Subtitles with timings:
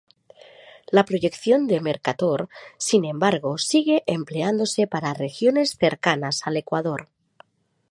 [0.89, 7.09] La proyección de Mercator, sin embargo, sigue empleándose para regiones cercanas al ecuador.